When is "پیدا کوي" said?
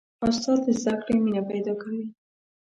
1.49-2.03